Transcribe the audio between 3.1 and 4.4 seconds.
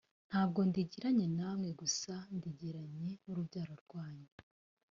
n’urubyaro rwanyu,